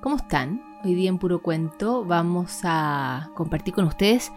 [0.00, 0.62] ¿Cómo están?
[0.82, 4.32] Hoy día en Puro Cuento vamos a compartir con ustedes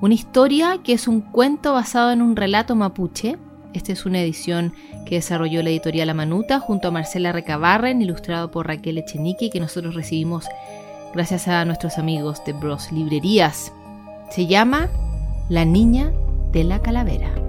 [0.00, 3.36] una historia que es un cuento basado en un relato mapuche.
[3.74, 4.74] Esta es una edición
[5.06, 9.96] que desarrolló la editorial Amanuta junto a Marcela Recabarren, ilustrado por Raquel Echenique, que nosotros
[9.96, 10.46] recibimos
[11.12, 13.72] gracias a nuestros amigos de Bros Librerías.
[14.30, 14.88] Se llama
[15.48, 16.12] La Niña
[16.52, 17.47] de la Calavera.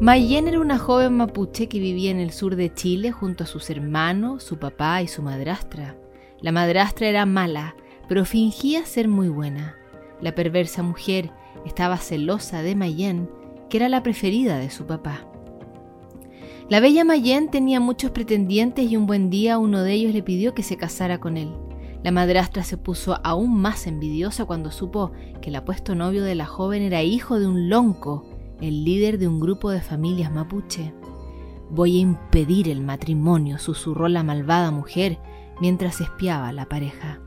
[0.00, 3.68] Mayen era una joven mapuche que vivía en el sur de Chile junto a sus
[3.68, 5.96] hermanos, su papá y su madrastra.
[6.40, 7.74] La madrastra era mala,
[8.08, 9.74] pero fingía ser muy buena.
[10.20, 11.32] La perversa mujer
[11.66, 13.28] estaba celosa de Mayen,
[13.68, 15.26] que era la preferida de su papá.
[16.68, 20.54] La bella Mayen tenía muchos pretendientes y un buen día uno de ellos le pidió
[20.54, 21.52] que se casara con él.
[22.04, 25.10] La madrastra se puso aún más envidiosa cuando supo
[25.42, 29.28] que el apuesto novio de la joven era hijo de un lonco, el líder de
[29.28, 30.92] un grupo de familias mapuche.
[31.70, 35.18] Voy a impedir el matrimonio, susurró la malvada mujer
[35.60, 37.20] mientras espiaba a la pareja.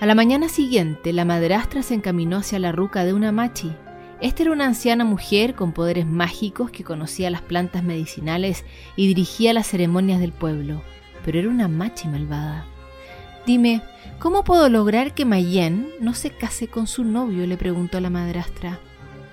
[0.00, 3.72] A la mañana siguiente, la madrastra se encaminó hacia la ruca de una machi.
[4.20, 8.64] Esta era una anciana mujer con poderes mágicos que conocía las plantas medicinales
[8.96, 10.82] y dirigía las ceremonias del pueblo,
[11.24, 12.66] pero era una machi malvada.
[13.46, 13.80] Dime,
[14.18, 17.46] ¿cómo puedo lograr que Mayen no se case con su novio?
[17.46, 18.80] le preguntó la madrastra.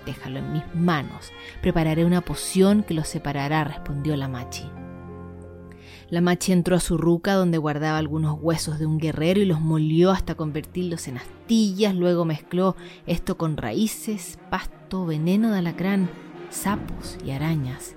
[0.06, 1.32] Déjalo en mis manos.
[1.62, 4.70] Prepararé una poción que los separará, respondió la machi.
[6.10, 9.60] La machi entró a su ruca donde guardaba algunos huesos de un guerrero y los
[9.60, 12.76] molió hasta convertirlos en astillas, luego mezcló
[13.08, 16.10] esto con raíces, pasto, veneno de alacrán,
[16.52, 17.96] sapos y arañas.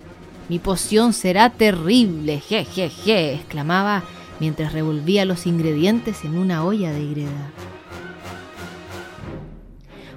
[0.48, 4.02] Mi poción será terrible, je, je, je, exclamaba
[4.40, 7.52] mientras revolvía los ingredientes en una olla de greda.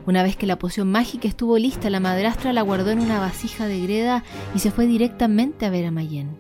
[0.06, 3.68] Una vez que la poción mágica estuvo lista, la madrastra la guardó en una vasija
[3.68, 4.24] de greda
[4.56, 6.36] y se fue directamente a ver a Mayen.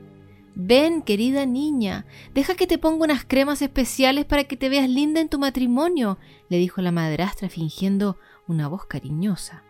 [0.56, 5.22] Ven, querida niña, deja que te ponga unas cremas especiales para que te veas linda
[5.22, 6.18] en tu matrimonio,
[6.50, 8.18] le dijo la madrastra fingiendo
[8.48, 9.64] una voz cariñosa.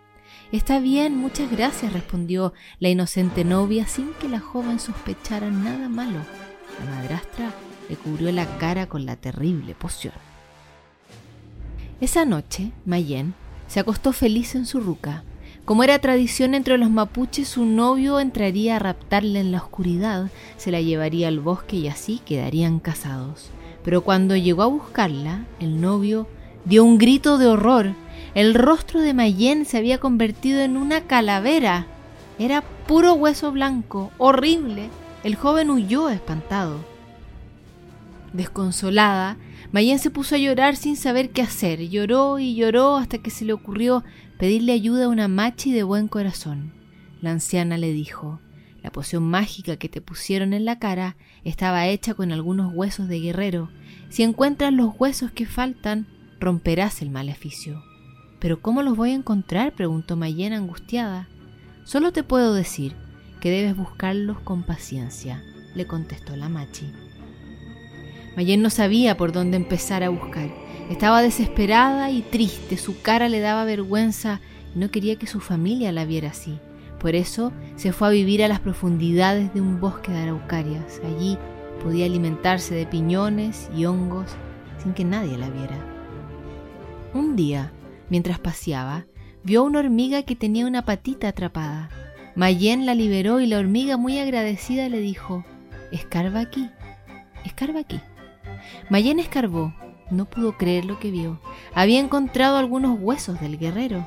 [0.51, 6.19] Está bien, muchas gracias, respondió la inocente novia sin que la joven sospechara nada malo.
[6.79, 7.51] La madrastra
[7.89, 10.13] le cubrió la cara con la terrible poción.
[11.99, 13.35] Esa noche, Mayen
[13.71, 15.23] se acostó feliz en su ruca.
[15.63, 20.71] Como era tradición entre los mapuches, su novio entraría a raptarla en la oscuridad, se
[20.71, 23.49] la llevaría al bosque y así quedarían casados.
[23.81, 26.27] Pero cuando llegó a buscarla, el novio
[26.65, 27.93] dio un grito de horror.
[28.35, 31.87] El rostro de Mayen se había convertido en una calavera.
[32.39, 34.89] Era puro hueso blanco, horrible.
[35.23, 36.90] El joven huyó espantado.
[38.33, 39.37] Desconsolada,
[39.71, 41.89] Mayen se puso a llorar sin saber qué hacer.
[41.89, 44.03] Lloró y lloró hasta que se le ocurrió
[44.37, 46.73] pedirle ayuda a una machi de buen corazón.
[47.21, 48.39] La anciana le dijo,
[48.81, 53.19] la poción mágica que te pusieron en la cara estaba hecha con algunos huesos de
[53.19, 53.69] guerrero.
[54.09, 56.07] Si encuentras los huesos que faltan,
[56.39, 57.83] romperás el maleficio.
[58.39, 59.73] ¿Pero cómo los voy a encontrar?
[59.73, 61.27] preguntó Mayen angustiada.
[61.83, 62.95] Solo te puedo decir
[63.39, 65.43] que debes buscarlos con paciencia,
[65.75, 66.91] le contestó la machi.
[68.35, 70.49] Mayen no sabía por dónde empezar a buscar.
[70.89, 74.41] Estaba desesperada y triste, su cara le daba vergüenza
[74.75, 76.59] y no quería que su familia la viera así.
[76.99, 81.01] Por eso se fue a vivir a las profundidades de un bosque de araucarias.
[81.03, 81.37] Allí
[81.83, 84.31] podía alimentarse de piñones y hongos
[84.81, 85.77] sin que nadie la viera.
[87.13, 87.71] Un día,
[88.09, 89.05] mientras paseaba,
[89.43, 91.89] vio una hormiga que tenía una patita atrapada.
[92.35, 95.43] Mayen la liberó y la hormiga muy agradecida le dijo,
[95.91, 96.69] escarba aquí,
[97.43, 97.99] escarba aquí.
[98.89, 99.73] Mayen escarbó,
[100.09, 101.39] no pudo creer lo que vio.
[101.73, 104.05] Había encontrado algunos huesos del guerrero.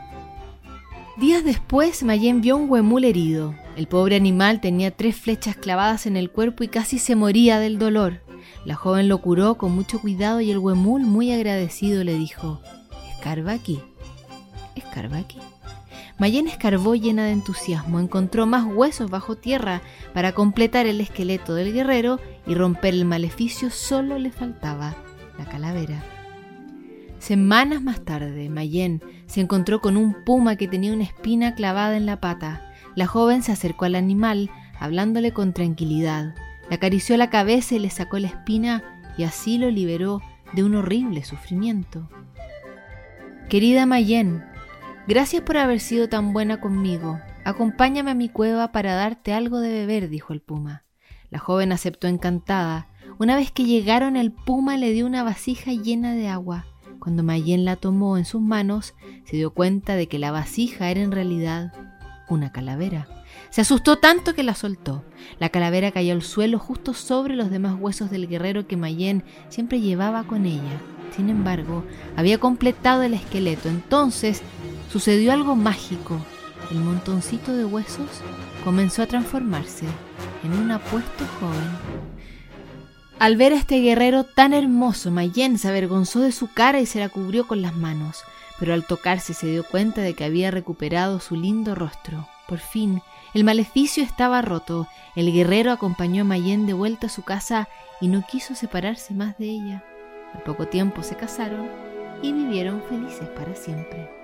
[1.17, 3.55] Días después, Mayen vio un huemul herido.
[3.77, 7.79] El pobre animal tenía tres flechas clavadas en el cuerpo y casi se moría del
[7.79, 8.21] dolor.
[8.65, 12.61] La joven lo curó con mucho cuidado y el huemul, muy agradecido, le dijo:
[13.17, 13.81] Escarba aquí,
[14.75, 15.39] escarba aquí.
[16.19, 19.83] Mayen escarbó llena de entusiasmo, encontró más huesos bajo tierra
[20.13, 24.95] para completar el esqueleto del guerrero y romper el maleficio, solo le faltaba
[25.39, 26.03] la calavera.
[27.19, 32.07] Semanas más tarde, Mayen se encontró con un puma que tenía una espina clavada en
[32.07, 32.73] la pata.
[32.95, 36.35] La joven se acercó al animal, hablándole con tranquilidad.
[36.69, 38.85] Le acarició la cabeza y le sacó la espina
[39.17, 40.21] y así lo liberó
[40.53, 42.09] de un horrible sufrimiento.
[43.49, 44.45] Querida Mayen,
[45.07, 47.21] Gracias por haber sido tan buena conmigo.
[47.45, 50.85] Acompáñame a mi cueva para darte algo de beber, dijo el puma.
[51.29, 52.89] La joven aceptó encantada.
[53.19, 56.65] Una vez que llegaron, el puma le dio una vasija llena de agua.
[57.01, 58.95] Cuando Mayen la tomó en sus manos,
[59.27, 61.75] se dio cuenta de que la vasija era en realidad
[62.31, 63.07] una calavera.
[63.51, 65.05] Se asustó tanto que la soltó.
[65.39, 69.83] La calavera cayó al suelo justo sobre los demás huesos del guerrero que Mayen siempre
[69.83, 70.81] llevaba con ella.
[71.15, 71.85] Sin embargo,
[72.17, 73.69] había completado el esqueleto.
[73.69, 74.43] Entonces
[74.91, 76.19] sucedió algo mágico.
[76.71, 78.09] El montoncito de huesos
[78.65, 79.87] comenzó a transformarse
[80.43, 82.15] en un apuesto joven.
[83.19, 87.01] Al ver a este guerrero tan hermoso, Mayen se avergonzó de su cara y se
[87.01, 88.23] la cubrió con las manos,
[88.59, 92.29] pero al tocarse se dio cuenta de que había recuperado su lindo rostro.
[92.49, 93.03] Por fin,
[93.33, 94.89] el maleficio estaba roto.
[95.17, 97.69] El guerrero acompañó a Mayen de vuelta a su casa
[98.01, 99.85] y no quiso separarse más de ella.
[100.35, 101.69] Al poco tiempo se casaron
[102.23, 104.24] y vivieron felices para siempre.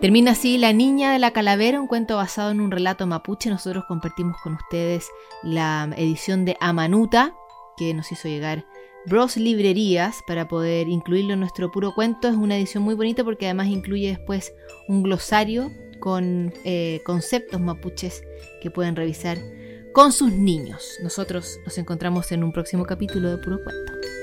[0.00, 3.50] Termina así La Niña de la Calavera, un cuento basado en un relato mapuche.
[3.50, 5.10] Nosotros compartimos con ustedes
[5.42, 7.34] la edición de Amanuta,
[7.76, 8.64] que nos hizo llegar
[9.04, 12.28] Bros Librerías para poder incluirlo en nuestro puro cuento.
[12.28, 14.54] Es una edición muy bonita porque además incluye después
[14.88, 15.70] un glosario
[16.00, 18.22] con eh, conceptos mapuches
[18.62, 19.36] que pueden revisar
[19.92, 20.94] con sus niños.
[21.02, 24.19] Nosotros nos encontramos en un próximo capítulo de Puro Cuento.